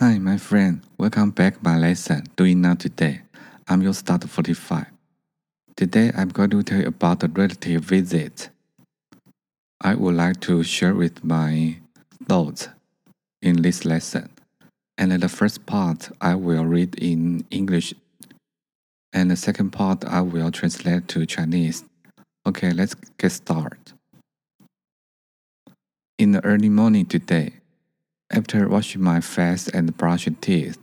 [0.00, 0.80] Hi, my friend.
[0.96, 3.20] Welcome back my lesson doing now today.
[3.68, 4.86] I'm your start 45.
[5.76, 8.48] Today I'm going to tell you about the relative visit.
[9.78, 11.80] I would like to share with my
[12.26, 12.70] thoughts
[13.42, 14.30] in this lesson.
[14.96, 17.92] And the first part I will read in English
[19.12, 21.84] and the second part I will translate to Chinese.
[22.46, 23.92] Okay, let's get started.
[26.16, 27.59] In the early morning today,
[28.30, 30.78] after washing my face and brushing teeth,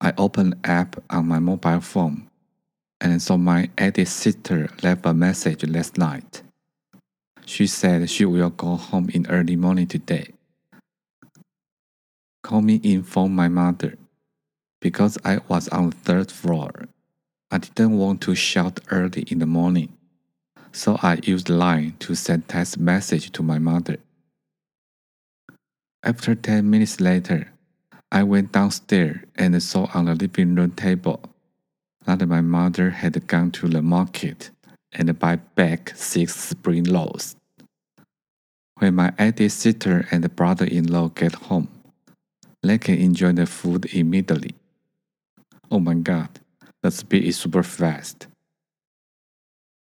[0.00, 2.28] I opened app on my mobile phone
[3.00, 6.42] and saw my eldest sister left a message last night.
[7.46, 10.32] She said she will go home in early morning today.
[12.42, 13.96] Call me inform my mother.
[14.80, 16.70] Because I was on the third floor,
[17.50, 19.92] I didn't want to shout early in the morning,
[20.72, 23.98] so I used Line to send text message to my mother.
[26.02, 27.52] After 10 minutes later,
[28.10, 31.20] I went downstairs and saw on the living room table
[32.06, 34.50] that my mother had gone to the market
[34.92, 37.36] and buy back six spring rolls.
[38.78, 41.68] When my eldest sister and brother-in-law get home,
[42.62, 44.54] they can enjoy the food immediately.
[45.70, 46.40] Oh my god,
[46.82, 48.26] the speed is super fast.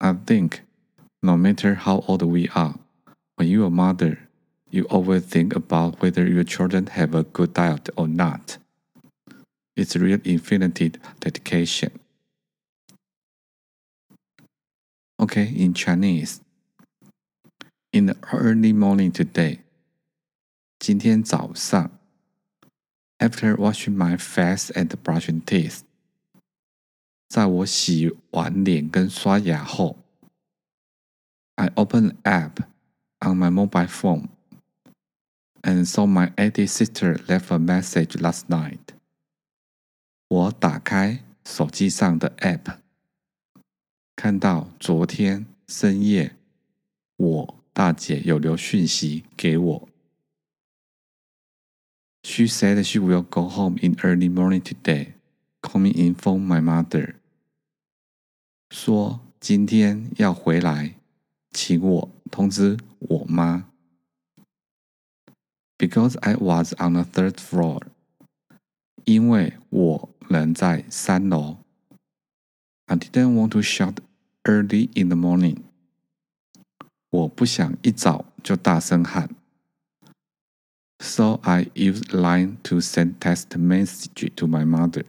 [0.00, 0.62] I think
[1.22, 2.74] no matter how old we are,
[3.36, 4.23] when you are mother,
[4.73, 8.57] you always think about whether your children have a good diet or not.
[9.75, 11.99] It's real infinity dedication.
[15.19, 16.41] Okay, in Chinese.
[17.91, 19.59] In the early morning today,
[20.77, 21.89] 今天早上
[23.17, 25.81] after washing my face and brushing teeth，
[27.27, 29.97] 在我洗完脸跟刷牙后，
[31.55, 32.63] I opened app
[33.19, 34.29] on my mobile phone
[35.63, 38.79] and saw my eldest sister left a message last night.
[40.27, 42.77] 我打开手机上的 App，
[44.15, 46.35] 看到昨天深夜
[47.17, 49.89] 我大姐有留讯息给我。
[52.23, 55.13] She said she will go home in early morning today.
[55.61, 57.15] Call me inform my mother.
[58.69, 60.95] 说今天要回来，
[61.51, 63.71] 请我通知我妈。
[65.78, 67.82] because I was on the third floor，
[69.04, 71.58] 因为我人在三楼。
[72.86, 73.96] I didn't want to shout
[74.44, 75.62] early in the morning，
[77.10, 79.30] 我不想一早就大声喊。
[81.00, 85.04] So I used Line to send text message to my mother，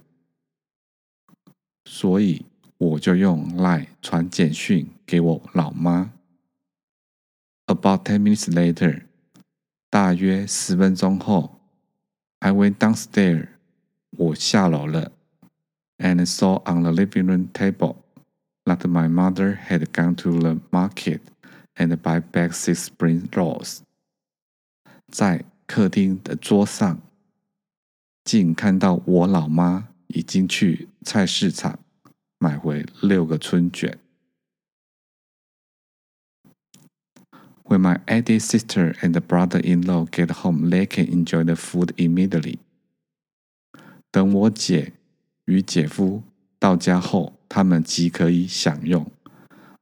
[1.86, 2.46] 所以
[2.78, 6.12] 我就用 Line 传简讯给我老妈。
[7.68, 9.04] About ten minutes later。
[9.96, 11.62] 大约十分钟后
[12.40, 13.48] ，I went downstairs，
[14.18, 15.14] 我下楼了
[16.00, 17.96] ，and saw on the living room table
[18.66, 21.22] that my mother had gone to the market
[21.76, 23.80] and buy back six spring rolls。
[25.08, 27.00] 在客厅的桌上，
[28.26, 31.80] 竟看到我老妈已经去菜市场
[32.38, 33.98] 买回六个春卷。
[37.65, 42.59] When my eldest sister and brother-in-law get home, they can enjoy the food immediately.
[44.11, 44.95] 等我姐
[45.45, 46.25] 与姐夫
[46.59, 49.09] 到家后，他们即可以享用。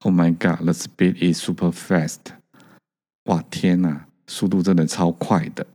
[0.01, 2.19] Oh my god, the speed is super fast!
[3.25, 5.67] 哇，天哪，速度真的超快的。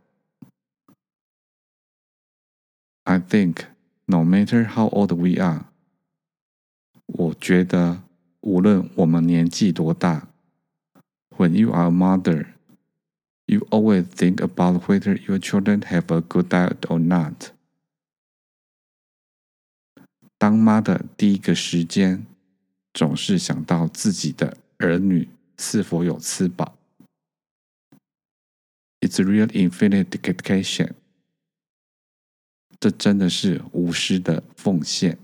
[3.02, 3.64] I think
[4.06, 5.66] no matter how old we are，
[7.06, 8.02] 我觉得
[8.40, 10.28] 无论我们年纪多大。
[11.38, 12.54] when you are a mother,
[13.46, 17.52] you always think about whether your children have a good diet or not.
[20.38, 22.26] 当妈的第一个时间，
[22.92, 25.28] 总是想到自己的儿女
[25.58, 26.76] 是否有吃饱。
[29.00, 30.92] It's real infinite dedication.
[32.80, 35.18] 这真的是无私的奉献。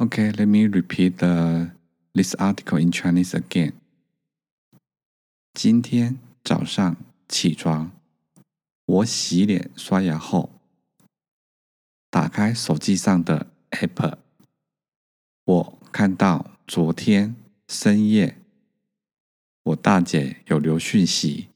[0.00, 1.72] Okay, let me repeat the
[2.14, 3.72] this article in Chinese again.
[5.52, 6.96] 今天早上
[7.28, 7.90] 起床，
[8.86, 10.50] 我洗脸刷牙后，
[12.10, 14.18] 打开手机上的 App，
[15.44, 17.34] 我看到昨天
[17.66, 18.38] 深夜，
[19.64, 21.48] 我大姐有留讯息，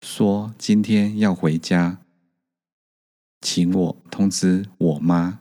[0.00, 1.98] 说今天要回家，
[3.42, 5.40] 请我通知我妈。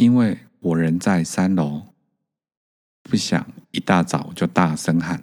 [0.00, 1.82] 因为我人在三楼，
[3.02, 5.22] 不想一大早就大声喊，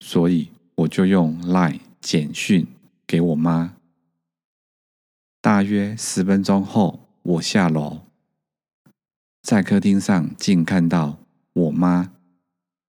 [0.00, 2.66] 所以我就用 Line 简讯
[3.06, 3.74] 给我妈。
[5.40, 8.02] 大约十分钟后，我下楼，
[9.40, 11.18] 在客厅上竟看到
[11.54, 12.12] 我妈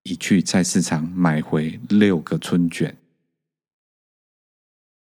[0.01, 2.97] 已去菜市场买回六个春卷。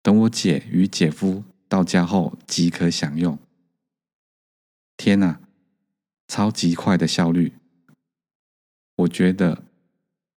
[0.01, 3.37] 等我姐与姐夫到家后，即可享用。
[4.95, 5.41] 天哪，
[6.27, 7.53] 超级快的效率！
[8.95, 9.63] 我觉得，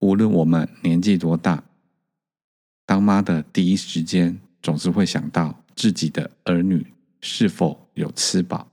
[0.00, 1.64] 无论我们年纪多大，
[2.84, 8.70] 当妈的第一时间总是会想到自己的儿女是否有吃饱，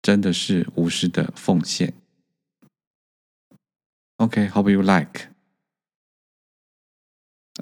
[0.00, 1.94] 真的是无私的奉献。
[4.16, 5.28] OK，hope you like.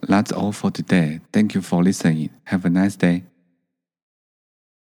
[0.03, 1.21] That's all for today.
[1.33, 2.31] Thank you for listening.
[2.45, 3.25] Have a nice day.